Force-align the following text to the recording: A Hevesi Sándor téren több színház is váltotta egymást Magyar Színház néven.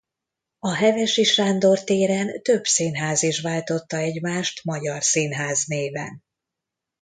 A 0.59 0.73
Hevesi 0.75 1.23
Sándor 1.23 1.83
téren 1.83 2.41
több 2.41 2.63
színház 2.65 3.23
is 3.23 3.41
váltotta 3.41 3.97
egymást 3.97 4.63
Magyar 4.63 5.03
Színház 5.03 5.63
néven. 5.67 6.23